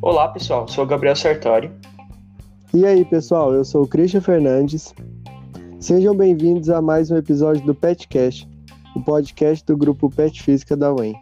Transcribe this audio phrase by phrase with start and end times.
[0.00, 0.68] Olá, pessoal.
[0.68, 1.70] Sou o Gabriel Sartori.
[2.72, 3.52] E aí, pessoal?
[3.52, 4.94] Eu sou o Christian Fernandes.
[5.80, 8.48] Sejam bem-vindos a mais um episódio do PetCast,
[8.94, 11.20] o podcast do grupo Pet Física da UEM.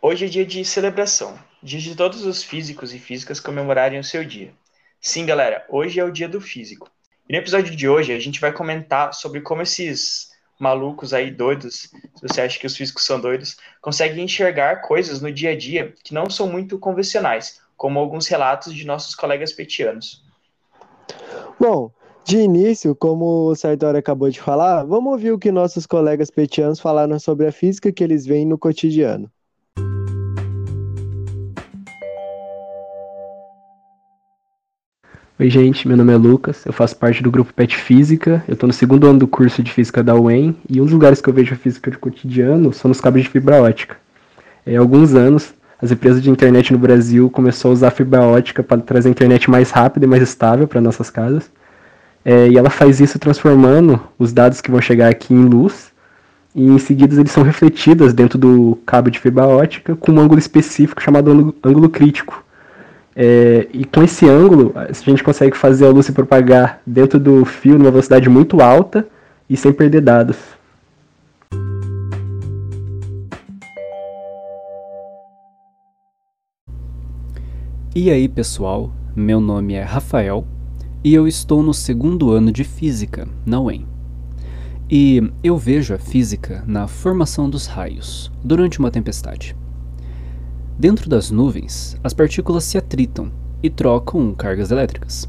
[0.00, 4.24] Hoje é dia de celebração, dia de todos os físicos e físicas comemorarem o seu
[4.24, 4.52] dia.
[5.00, 6.90] Sim, galera, hoje é o dia do físico.
[7.28, 11.90] E no episódio de hoje a gente vai comentar sobre como esses malucos aí, doidos,
[12.14, 15.94] se você acha que os físicos são doidos, conseguem enxergar coisas no dia a dia
[16.04, 20.24] que não são muito convencionais, como alguns relatos de nossos colegas petianos.
[21.58, 21.92] Bom,
[22.24, 26.78] de início, como o Sartori acabou de falar, vamos ouvir o que nossos colegas petianos
[26.78, 29.30] falaram sobre a física que eles veem no cotidiano.
[35.38, 38.66] Oi, gente, meu nome é Lucas, eu faço parte do grupo PET Física, eu estou
[38.66, 41.32] no segundo ano do curso de Física da UEM e um dos lugares que eu
[41.32, 43.96] vejo a física de cotidiano são nos cabos de fibra ótica.
[44.66, 48.20] É, há alguns anos, as empresas de internet no Brasil começaram a usar a fibra
[48.20, 51.50] ótica para trazer a internet mais rápida e mais estável para nossas casas.
[52.22, 55.90] É, e ela faz isso transformando os dados que vão chegar aqui em luz
[56.54, 60.38] e em seguida eles são refletidos dentro do cabo de fibra ótica com um ângulo
[60.38, 62.41] específico chamado ângulo, ângulo crítico
[63.14, 67.44] é, e com esse ângulo, a gente consegue fazer a luz se propagar dentro do
[67.44, 69.06] fio numa velocidade muito alta
[69.48, 70.36] e sem perder dados.
[77.94, 78.90] E aí, pessoal?
[79.14, 80.46] Meu nome é Rafael
[81.04, 83.86] e eu estou no segundo ano de Física na UEM.
[84.90, 89.54] E eu vejo a física na formação dos raios durante uma tempestade.
[90.78, 93.30] Dentro das nuvens, as partículas se atritam
[93.62, 95.28] e trocam cargas elétricas.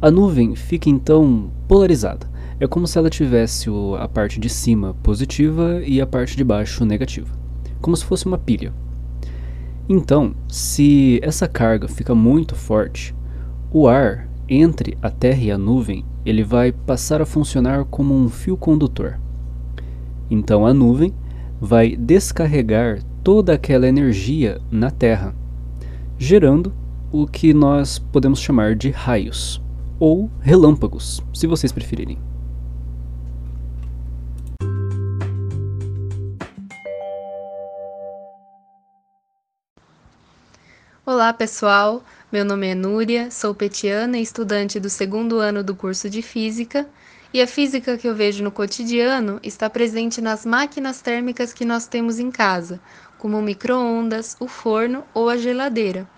[0.00, 2.30] A nuvem fica então polarizada.
[2.58, 6.84] É como se ela tivesse a parte de cima positiva e a parte de baixo
[6.84, 7.28] negativa,
[7.80, 8.72] como se fosse uma pilha.
[9.88, 13.14] Então, se essa carga fica muito forte,
[13.72, 18.28] o ar entre a Terra e a nuvem ele vai passar a funcionar como um
[18.28, 19.18] fio condutor.
[20.30, 21.12] Então a nuvem
[21.60, 25.34] vai descarregar toda aquela energia na Terra,
[26.18, 26.74] gerando
[27.12, 29.62] o que nós podemos chamar de raios
[30.00, 32.18] ou relâmpagos, se vocês preferirem.
[41.06, 42.02] Olá pessoal,
[42.32, 46.88] meu nome é Núria, sou petiana e estudante do segundo ano do curso de Física
[47.34, 51.86] e a física que eu vejo no cotidiano está presente nas máquinas térmicas que nós
[51.86, 52.78] temos em casa,
[53.22, 56.08] como o micro-ondas, o forno ou a geladeira,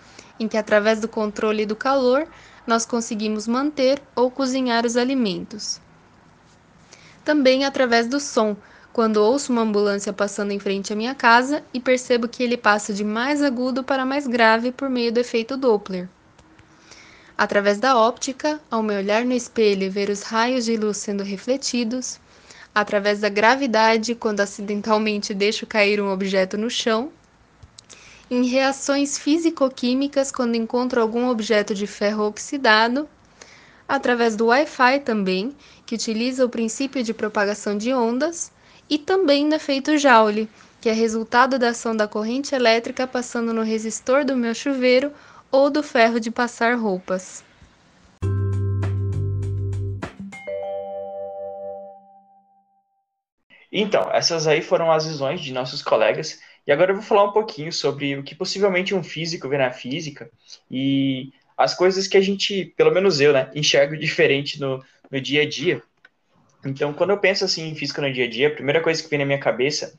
[0.41, 2.27] em que através do controle do calor
[2.67, 5.83] nós conseguimos manter ou cozinhar os alimentos.
[7.23, 8.57] Também através do som,
[8.91, 12.91] quando ouço uma ambulância passando em frente à minha casa e percebo que ele passa
[12.91, 16.09] de mais agudo para mais grave por meio do efeito Doppler.
[17.37, 21.23] Através da óptica, ao me olhar no espelho e ver os raios de luz sendo
[21.23, 22.19] refletidos,
[22.75, 27.13] através da gravidade, quando acidentalmente deixo cair um objeto no chão,
[28.31, 33.09] em reações físico-químicas, quando encontro algum objeto de ferro oxidado,
[33.87, 35.55] através do Wi-Fi também,
[35.87, 38.51] que utiliza o princípio de propagação de ondas,
[38.89, 40.49] e também no efeito Joule,
[40.81, 45.13] que é resultado da ação da corrente elétrica passando no resistor do meu chuveiro
[45.51, 47.45] ou do ferro de passar roupas.
[53.77, 57.33] Então, essas aí foram as visões de nossos colegas, e agora eu vou falar um
[57.33, 60.31] pouquinho sobre o que possivelmente um físico vê na física
[60.71, 64.81] e as coisas que a gente, pelo menos eu, né, enxergo diferente no,
[65.11, 65.83] no dia a dia.
[66.65, 69.11] Então, quando eu penso assim em física no dia a dia, a primeira coisa que
[69.11, 69.99] vem na minha cabeça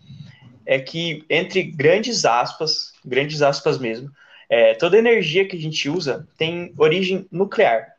[0.66, 4.09] é que, entre grandes aspas, grandes aspas mesmo,
[4.50, 7.94] é, toda energia que a gente usa tem origem nuclear,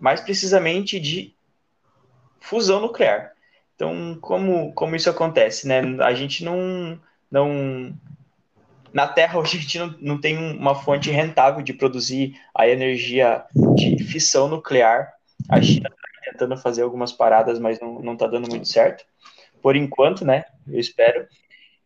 [0.00, 1.32] mais precisamente de
[2.40, 3.32] fusão nuclear.
[3.80, 5.66] Então, como, como isso acontece?
[5.66, 5.80] Né?
[6.00, 7.00] A gente não,
[7.30, 7.94] não.
[8.92, 13.42] Na Terra, hoje a gente não, não tem uma fonte rentável de produzir a energia
[13.74, 15.14] de fissão nuclear.
[15.48, 19.02] A China está tentando fazer algumas paradas, mas não está dando muito certo.
[19.62, 20.44] Por enquanto, né?
[20.68, 21.26] Eu espero.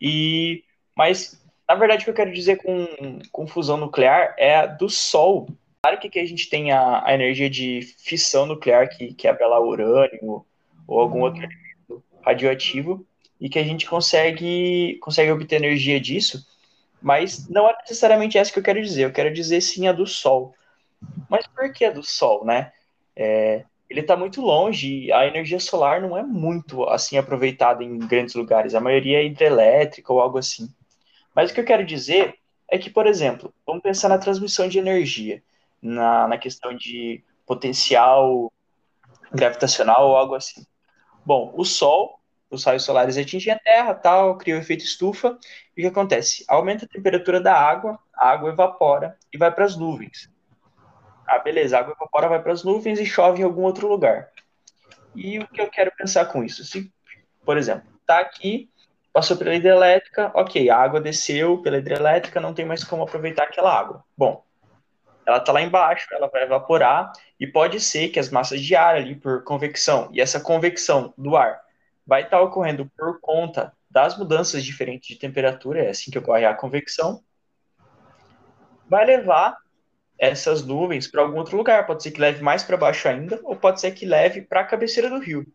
[0.01, 0.65] E,
[0.97, 5.49] mas na verdade, o que eu quero dizer com, com fusão nuclear é do Sol.
[5.85, 9.61] Claro que, que a gente tem a, a energia de fissão nuclear, que quebra lá
[9.61, 10.45] urânio
[10.89, 11.64] ou algum outro elemento
[12.25, 13.07] radioativo,
[13.41, 16.47] e que a gente consegue, consegue obter energia disso,
[17.03, 19.05] mas não é necessariamente essa que eu quero dizer.
[19.05, 20.55] Eu quero dizer sim a do Sol.
[21.29, 22.73] Mas por que a do Sol, né?
[23.15, 28.35] É, ele está muito longe a energia solar não é muito assim aproveitada em grandes
[28.35, 28.75] lugares.
[28.75, 30.73] A maioria é hidrelétrica ou algo assim.
[31.35, 32.37] Mas o que eu quero dizer
[32.71, 35.43] é que, por exemplo, vamos pensar na transmissão de energia,
[35.83, 38.51] na, na questão de potencial
[39.33, 40.65] gravitacional ou algo assim.
[41.25, 45.39] Bom, o Sol, os raios solares atingem a Terra, tal, cria o um efeito estufa,
[45.77, 46.45] e o que acontece?
[46.49, 50.31] Aumenta a temperatura da água, a água evapora e vai para as nuvens.
[51.27, 54.29] Ah, beleza, a água evapora, vai para as nuvens e chove em algum outro lugar.
[55.15, 56.65] E o que eu quero pensar com isso?
[56.65, 56.93] Se,
[57.45, 58.69] por exemplo, tá aqui,
[59.13, 63.73] passou pela hidrelétrica, ok, a água desceu pela hidrelétrica, não tem mais como aproveitar aquela
[63.73, 64.05] água.
[64.17, 64.45] Bom,
[65.27, 68.97] ela está lá embaixo, ela vai evaporar, e pode ser que as massas de ar
[68.97, 71.61] ali, por convecção, e essa convecção do ar
[72.07, 76.45] vai estar tá ocorrendo por conta das mudanças diferentes de temperatura, é assim que ocorre
[76.45, 77.23] a convecção,
[78.89, 79.57] vai levar
[80.19, 81.87] essas nuvens para algum outro lugar.
[81.87, 84.65] Pode ser que leve mais para baixo ainda, ou pode ser que leve para a
[84.65, 85.47] cabeceira do rio.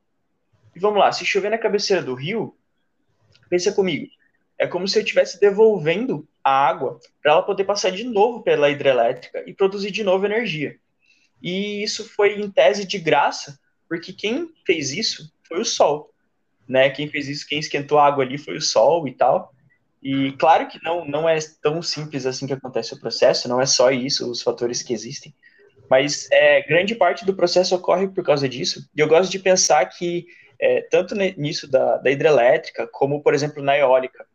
[0.76, 2.56] E vamos lá, se chover na cabeceira do rio,
[3.50, 4.08] pensa comigo,
[4.60, 8.70] é como se eu estivesse devolvendo a água para ela poder passar de novo pela
[8.70, 10.76] hidrelétrica e produzir de novo energia.
[11.42, 13.58] E isso foi em tese de graça,
[13.88, 16.14] porque quem fez isso foi o Sol.
[16.68, 16.90] Né?
[16.90, 19.54] Quem fez isso, quem esquentou a água ali foi o Sol e tal.
[20.04, 23.66] E claro que não, não é tão simples assim que acontece o processo, não é
[23.66, 25.34] só isso, os fatores que existem,
[25.90, 28.88] mas é, grande parte do processo ocorre por causa disso.
[28.96, 30.26] E eu gosto de pensar que,
[30.60, 34.26] é, tanto nisso da, da hidrelétrica, como, por exemplo, na eólica,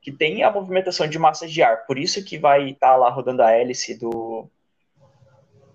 [0.00, 3.10] que tem a movimentação de massas de ar, por isso que vai estar tá lá
[3.10, 4.48] rodando a hélice do,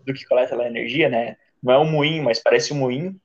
[0.03, 1.37] do que coleta a energia, né?
[1.61, 3.19] Não é um moinho, mas parece um moinho.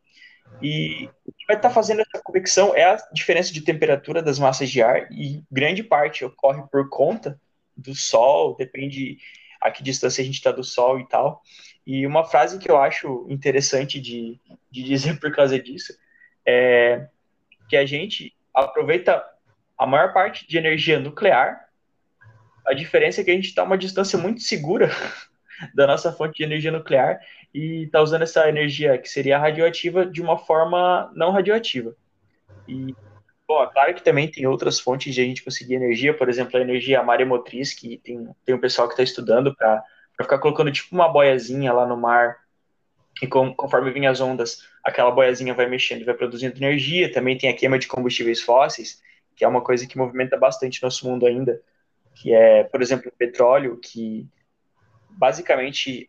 [0.61, 4.39] E o que vai estar tá fazendo essa convecção é a diferença de temperatura das
[4.39, 7.41] massas de ar, e grande parte ocorre por conta
[7.77, 9.19] do Sol, depende
[9.61, 11.43] a que distância a gente está do Sol e tal.
[11.87, 14.39] E uma frase que eu acho interessante de,
[14.71, 15.95] de dizer por causa disso
[16.47, 17.07] é
[17.69, 19.23] que a gente aproveita
[19.81, 21.59] a maior parte de energia nuclear.
[22.67, 24.91] A diferença é que a gente está a uma distância muito segura
[25.75, 27.19] da nossa fonte de energia nuclear
[27.53, 31.97] e está usando essa energia que seria radioativa de uma forma não radioativa.
[32.69, 32.95] E,
[33.49, 36.59] bom, é claro que também tem outras fontes de a gente conseguir energia, por exemplo,
[36.59, 39.83] a energia maremotriz, que tem, tem um pessoal que está estudando para
[40.21, 42.37] ficar colocando tipo uma boiazinha lá no mar
[43.23, 47.11] e com, conforme vêm as ondas, aquela boiazinha vai mexendo e vai produzindo energia.
[47.11, 49.01] Também tem a queima de combustíveis fósseis,
[49.37, 51.61] que é uma coisa que movimenta bastante nosso mundo ainda,
[52.15, 54.29] que é, por exemplo, o petróleo, que
[55.11, 56.07] basicamente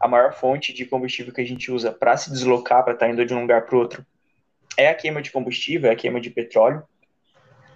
[0.00, 3.12] a maior fonte de combustível que a gente usa para se deslocar, para estar tá
[3.12, 4.04] indo de um lugar para o outro,
[4.76, 6.82] é a queima de combustível, é a queima de petróleo.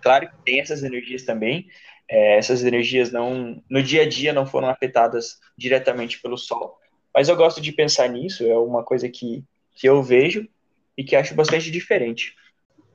[0.02, 1.68] Claro que tem essas energias também,
[2.08, 6.78] é, essas energias não no dia a dia não foram afetadas diretamente pelo sol,
[7.14, 9.44] mas eu gosto de pensar nisso, é uma coisa que,
[9.74, 10.48] que eu vejo
[10.96, 12.34] e que acho bastante diferente.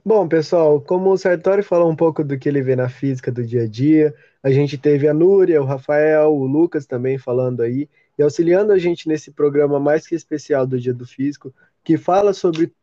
[0.06, 3.42] Bom, pessoal, como o Sartori falou um pouco do que ele vê na física do
[3.42, 4.14] dia a dia,
[4.44, 7.88] a gente teve a Núria, o Rafael, o Lucas também falando aí,
[8.20, 11.54] e auxiliando a gente nesse programa mais que especial do Dia do Físico,
[11.86, 12.74] que fala sobre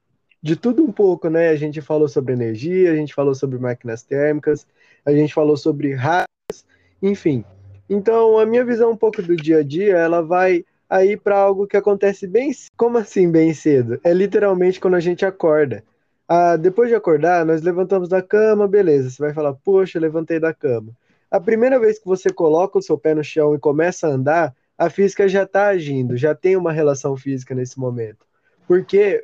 [0.42, 1.50] de tudo um pouco, né?
[1.50, 4.66] A gente falou sobre energia, a gente falou sobre máquinas térmicas,
[5.04, 6.64] a gente falou sobre raios,
[7.02, 7.44] enfim.
[7.86, 11.66] Então, a minha visão um pouco do dia a dia, ela vai aí para algo
[11.66, 14.00] que acontece bem, como assim bem cedo?
[14.02, 15.84] É literalmente quando a gente acorda.
[16.32, 19.10] Ah, depois de acordar, nós levantamos da cama, beleza.
[19.10, 20.96] Você vai falar, poxa, levantei da cama.
[21.28, 24.54] A primeira vez que você coloca o seu pé no chão e começa a andar,
[24.78, 28.24] a física já está agindo, já tem uma relação física nesse momento.
[28.68, 29.20] Porque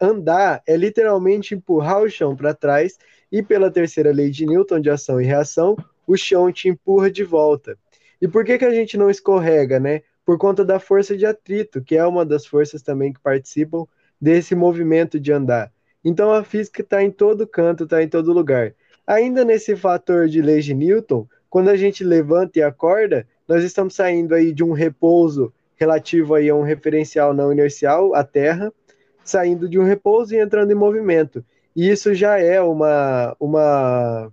[0.00, 2.98] andar é literalmente empurrar o chão para trás
[3.30, 5.76] e pela terceira lei de Newton de ação e reação,
[6.08, 7.78] o chão te empurra de volta.
[8.20, 10.02] E por que, que a gente não escorrega, né?
[10.24, 13.84] Por conta da força de atrito, que é uma das forças também que participam
[14.20, 15.70] desse movimento de andar.
[16.04, 18.74] Então a física está em todo canto, está em todo lugar.
[19.06, 23.94] Ainda nesse fator de lei de Newton, quando a gente levanta e acorda, nós estamos
[23.94, 28.72] saindo aí de um repouso relativo aí a um referencial não inercial, a Terra,
[29.24, 31.44] saindo de um repouso e entrando em movimento.
[31.74, 34.32] E isso já é uma, uma,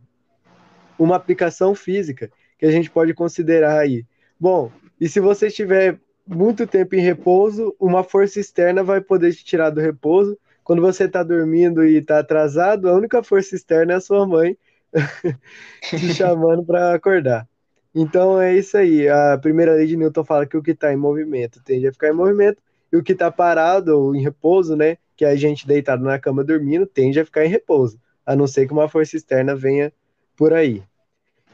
[0.98, 4.06] uma aplicação física que a gente pode considerar aí.
[4.40, 9.44] Bom, e se você estiver muito tempo em repouso, uma força externa vai poder te
[9.44, 10.38] tirar do repouso
[10.70, 14.56] quando você está dormindo e está atrasado, a única força externa é a sua mãe
[15.82, 17.50] te chamando para acordar.
[17.96, 19.10] Então é isso aí.
[19.10, 22.10] A primeira lei de Newton fala que o que está em movimento tende a ficar
[22.10, 22.62] em movimento,
[22.94, 24.98] e o que está parado ou em repouso, né?
[25.18, 28.46] Que é a gente deitado na cama dormindo, tende a ficar em repouso, a não
[28.46, 29.92] ser que uma força externa venha
[30.38, 30.84] por aí.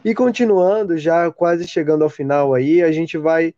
[0.03, 3.55] E continuando, já quase chegando ao final aí, a gente vai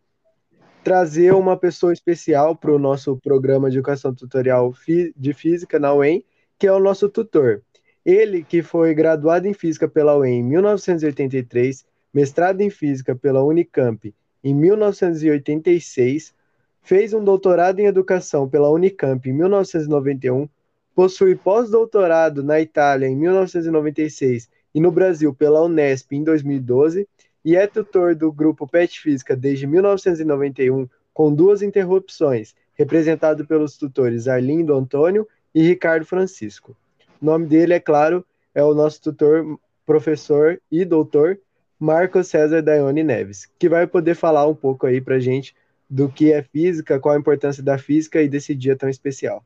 [0.82, 4.74] trazer uma pessoa especial para o nosso programa de educação tutorial
[5.16, 6.24] de física na UEM,
[6.58, 7.62] que é o nosso tutor.
[8.04, 14.14] Ele, que foi graduado em física pela UEM em 1983, mestrado em física pela Unicamp
[14.42, 16.32] em 1986,
[16.80, 20.48] fez um doutorado em educação pela Unicamp em 1991,
[20.94, 27.06] possui pós-doutorado na Itália em 1996 e no Brasil pela Unesp em 2012
[27.44, 34.28] e é tutor do grupo PET Física desde 1991, com duas interrupções, representado pelos tutores
[34.28, 36.76] Arlindo Antônio e Ricardo Francisco.
[37.20, 41.38] O nome dele, é claro, é o nosso tutor, professor e doutor
[41.78, 45.54] Marcos César Daione Neves, que vai poder falar um pouco aí para gente
[45.88, 49.42] do que é física, qual a importância da física e desse dia tão especial.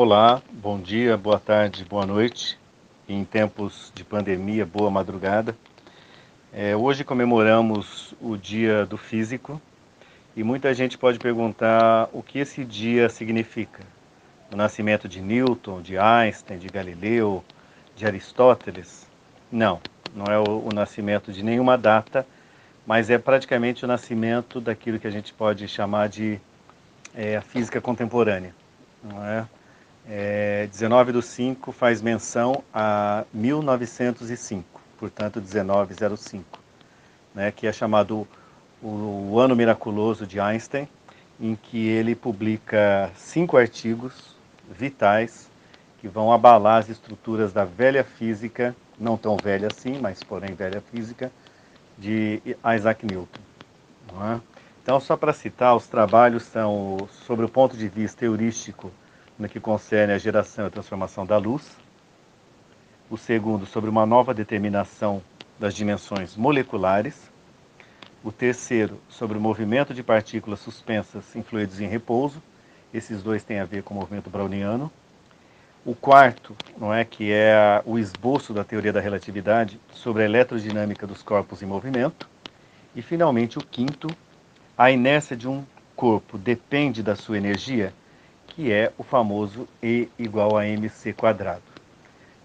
[0.00, 2.56] Olá, bom dia, boa tarde, boa noite.
[3.08, 5.56] Em tempos de pandemia, boa madrugada.
[6.52, 9.60] É, hoje comemoramos o Dia do Físico
[10.36, 13.82] e muita gente pode perguntar o que esse dia significa.
[14.52, 17.42] O nascimento de Newton, de Einstein, de Galileu,
[17.96, 19.04] de Aristóteles?
[19.50, 19.80] Não,
[20.14, 22.24] não é o, o nascimento de nenhuma data,
[22.86, 26.40] mas é praticamente o nascimento daquilo que a gente pode chamar de
[27.12, 28.54] é, a física contemporânea.
[29.02, 29.44] Não é?
[30.10, 36.58] É, 19 do 5 faz menção a 1905, portanto 1905,
[37.34, 38.26] né, que é chamado
[38.82, 40.88] o, o Ano Miraculoso de Einstein,
[41.38, 44.34] em que ele publica cinco artigos
[44.70, 45.50] vitais
[46.00, 50.80] que vão abalar as estruturas da velha física, não tão velha assim, mas porém velha
[50.80, 51.30] física,
[51.98, 52.40] de
[52.74, 53.40] Isaac Newton.
[54.22, 54.40] É?
[54.82, 56.96] Então, só para citar, os trabalhos são
[57.26, 58.90] sobre o ponto de vista heurístico
[59.38, 61.76] no que concerne a geração e transformação da luz.
[63.08, 65.22] O segundo, sobre uma nova determinação
[65.58, 67.30] das dimensões moleculares.
[68.24, 72.42] O terceiro, sobre o movimento de partículas suspensas em fluidos em repouso.
[72.92, 74.90] Esses dois têm a ver com o movimento browniano.
[75.84, 81.06] O quarto, não é, que é o esboço da teoria da relatividade sobre a eletrodinâmica
[81.06, 82.28] dos corpos em movimento.
[82.94, 84.08] E finalmente o quinto,
[84.76, 85.64] a inércia de um
[85.94, 87.94] corpo depende da sua energia
[88.58, 91.62] que é o famoso E igual a mc quadrado.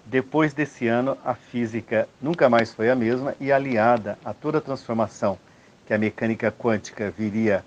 [0.05, 4.61] Depois desse ano, a física nunca mais foi a mesma e aliada a toda a
[4.61, 5.39] transformação
[5.87, 7.65] que a mecânica quântica viria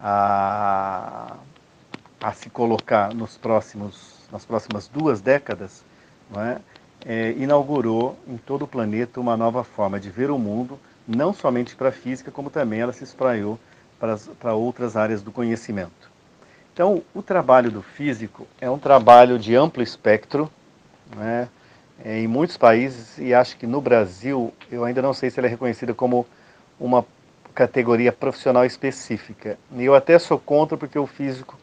[0.00, 1.34] a,
[2.22, 5.84] a se colocar nos próximos, nas próximas duas décadas,
[6.36, 6.60] é?
[7.04, 11.74] É, inaugurou em todo o planeta uma nova forma de ver o mundo, não somente
[11.74, 13.58] para a física, como também ela se espraiou
[13.98, 16.11] para, para outras áreas do conhecimento.
[16.72, 20.50] Então, o trabalho do físico é um trabalho de amplo espectro,
[21.14, 21.48] né?
[22.04, 25.46] É, em muitos países, e acho que no Brasil, eu ainda não sei se ela
[25.46, 26.26] é reconhecida como
[26.80, 27.04] uma
[27.54, 29.58] categoria profissional específica.
[29.76, 31.56] E eu até sou contra, porque o físico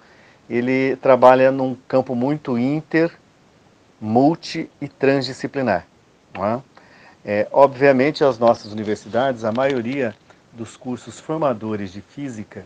[0.50, 3.12] ele trabalha num campo muito inter,
[4.00, 5.86] multi e transdisciplinar.
[6.36, 6.60] É?
[7.26, 10.16] É, obviamente, as nossas universidades, a maioria
[10.54, 12.66] dos cursos formadores de física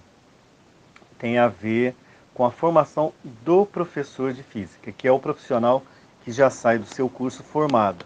[1.18, 1.96] tem a ver
[2.34, 5.84] com a formação do professor de física, que é o profissional
[6.24, 8.06] que já sai do seu curso formado.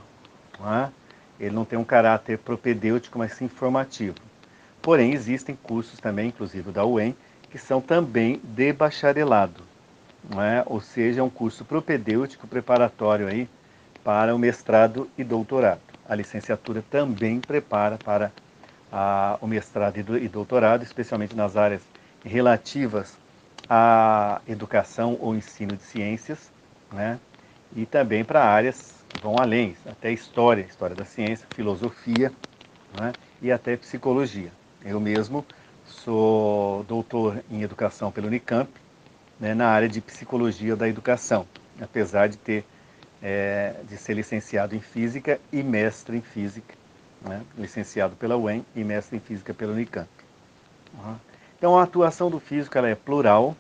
[0.60, 0.92] Não é?
[1.40, 4.16] Ele não tem um caráter propedêutico, mas sim formativo.
[4.82, 7.16] Porém, existem cursos também, inclusive da UEM,
[7.50, 9.64] que são também de bacharelado,
[10.32, 10.64] é?
[10.66, 13.48] ou seja, é um curso propedêutico preparatório aí
[14.04, 15.82] para o mestrado e doutorado.
[16.08, 18.32] A licenciatura também prepara para
[18.92, 21.82] a, o mestrado e doutorado, especialmente nas áreas
[22.26, 23.18] relativas
[23.70, 26.52] a educação ou ensino de ciências,
[26.92, 27.20] né?
[27.76, 32.32] e também para áreas que vão além, até história, história da ciência, filosofia
[32.94, 33.14] né?
[33.42, 34.52] e até psicologia.
[34.86, 35.46] Eu mesmo
[35.86, 38.70] sou doutor em educação pelo Unicamp,
[39.40, 41.46] né, na área de psicologia da educação,
[41.82, 42.66] apesar de ter
[43.22, 46.76] é, de ser licenciado em física e mestre em física,
[47.22, 50.08] né, licenciado pela UEM e mestre em física pela Unicamp.
[50.94, 51.16] Uhum.
[51.58, 53.56] Então, a atuação do físico ela é plural,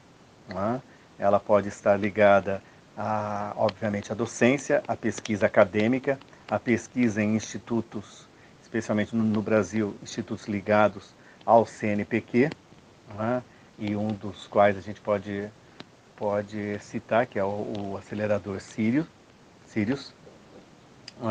[0.47, 0.81] né?
[1.17, 2.61] ela pode estar ligada,
[2.95, 8.27] a, obviamente, à docência, à pesquisa acadêmica, à pesquisa em institutos,
[8.61, 12.51] especialmente no, no Brasil, institutos ligados ao CNPq,
[13.17, 13.41] né?
[13.79, 15.49] e um dos quais a gente pode,
[16.15, 19.07] pode citar, que é o, o acelerador Sirius,
[19.65, 20.13] Sirius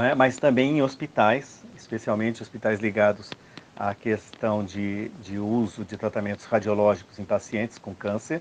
[0.02, 0.16] é?
[0.16, 3.30] mas também em hospitais, especialmente hospitais ligados
[3.76, 8.40] a questão de, de uso de tratamentos radiológicos em pacientes com câncer.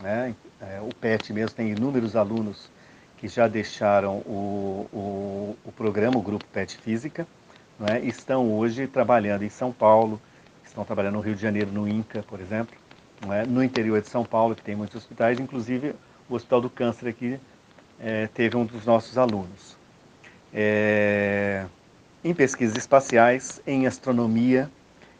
[0.00, 0.34] Né?
[0.60, 2.70] É, o PET mesmo tem inúmeros alunos
[3.16, 7.26] que já deixaram o, o, o programa, o Grupo PET Física,
[7.88, 8.00] é?
[8.00, 10.20] estão hoje trabalhando em São Paulo,
[10.62, 12.76] estão trabalhando no Rio de Janeiro, no INCA, por exemplo,
[13.30, 13.46] é?
[13.46, 15.94] no interior de São Paulo, que tem muitos hospitais, inclusive
[16.28, 17.40] o Hospital do Câncer aqui
[17.98, 19.76] é, teve um dos nossos alunos.
[20.52, 21.66] É,
[22.26, 24.68] em pesquisas espaciais, em astronomia.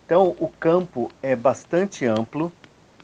[0.05, 2.53] Então, o campo é bastante amplo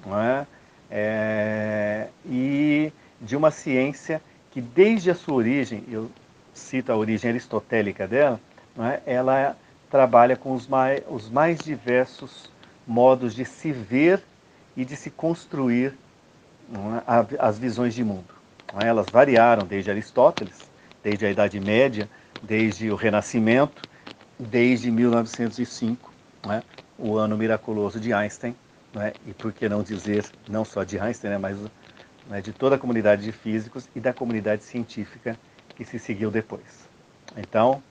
[0.07, 0.47] é?
[0.91, 6.11] É, e de uma ciência que, desde a sua origem, eu
[6.53, 8.41] cito a origem aristotélica dela,
[8.77, 9.01] é?
[9.07, 9.57] ela
[9.89, 12.51] trabalha com os mais, os mais diversos
[12.85, 14.21] modos de se ver
[14.77, 15.95] e de se construir
[16.75, 17.37] é?
[17.39, 18.35] as visões de mundo.
[18.83, 18.89] É?
[18.89, 20.59] Elas variaram desde Aristóteles,
[21.05, 22.11] desde a Idade Média,
[22.43, 23.92] desde o Renascimento,
[24.51, 26.13] desde 1905,
[26.51, 26.63] é?
[26.99, 28.55] o ano miraculoso de Einstein,
[28.97, 29.13] é?
[29.27, 31.57] e por que não dizer não só de Einstein, né, mas
[32.29, 35.37] né, de toda a comunidade de físicos e da comunidade científica
[35.77, 36.89] que se seguiu depois.
[37.37, 37.83] Então,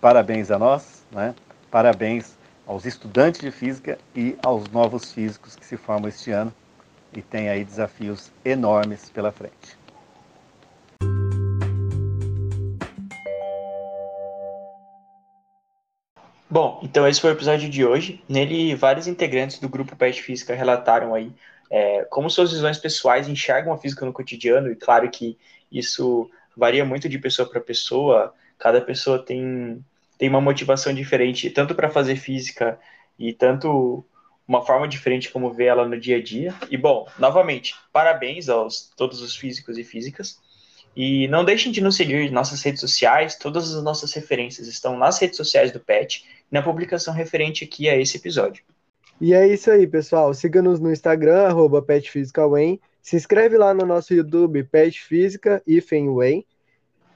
[0.00, 1.34] parabéns a nós, né?
[1.70, 2.36] parabéns
[2.66, 6.52] aos estudantes de física e aos novos físicos que se formam este ano
[7.12, 9.83] e tem aí desafios enormes pela frente.
[16.48, 18.22] Bom, então esse foi o episódio de hoje.
[18.28, 21.32] Nele, vários integrantes do grupo PET Física relataram aí
[21.70, 25.36] é, como suas visões pessoais enxergam a física no cotidiano, e claro que
[25.72, 29.84] isso varia muito de pessoa para pessoa, cada pessoa tem,
[30.16, 32.78] tem uma motivação diferente, tanto para fazer física
[33.18, 34.04] e tanto
[34.46, 36.54] uma forma diferente como vê ela no dia a dia.
[36.70, 40.38] E bom, novamente, parabéns aos todos os físicos e físicas.
[40.96, 44.96] E não deixem de nos seguir em nossas redes sociais, todas as nossas referências estão
[44.96, 48.62] nas redes sociais do PET, na publicação referente aqui a esse episódio.
[49.20, 50.34] E é isso aí, pessoal.
[50.34, 52.80] Siga-nos no Instagram, arroba PetFísicaWen.
[53.00, 56.46] Se inscreve lá no nosso YouTube, Pet Física e Fenway.